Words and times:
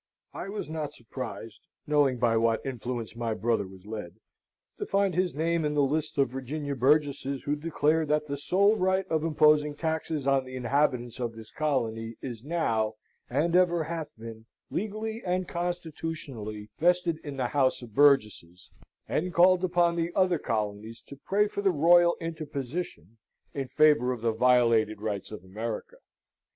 I 0.33 0.49
was 0.49 0.67
not 0.67 0.95
surprised, 0.95 1.67
knowing 1.85 2.17
by 2.17 2.35
what 2.35 2.65
influences 2.65 3.15
my 3.15 3.35
brother 3.35 3.67
was 3.67 3.85
led, 3.85 4.19
to 4.79 4.87
find 4.87 5.13
his 5.13 5.35
name 5.35 5.63
in 5.63 5.75
the 5.75 5.83
list 5.83 6.17
of 6.17 6.29
Virginia 6.31 6.75
burgesses 6.75 7.43
who 7.43 7.55
declared 7.55 8.07
that 8.07 8.25
the 8.25 8.35
sole 8.35 8.75
right 8.77 9.07
of 9.09 9.23
imposing 9.23 9.75
taxes 9.75 10.25
on 10.25 10.43
the 10.43 10.55
inhabitants 10.55 11.19
of 11.19 11.35
this 11.35 11.51
colony 11.51 12.15
is 12.19 12.43
now, 12.43 12.95
and 13.29 13.55
ever 13.55 13.83
hath 13.83 14.09
been, 14.17 14.47
legally 14.71 15.21
and 15.23 15.47
constitutionally 15.47 16.71
vested 16.79 17.19
in 17.23 17.37
the 17.37 17.49
House 17.49 17.83
of 17.83 17.93
Burgesses, 17.93 18.71
and 19.07 19.31
called 19.31 19.63
upon 19.63 19.95
the 19.95 20.11
other 20.15 20.39
colonies 20.39 20.99
to 21.09 21.15
pray 21.15 21.47
for 21.47 21.61
the 21.61 21.69
Royal 21.69 22.17
interposition 22.19 23.17
in 23.53 23.67
favour 23.67 24.11
of 24.11 24.21
the 24.21 24.33
violated 24.33 24.99
rights 24.99 25.31
of 25.31 25.43
America. 25.43 25.97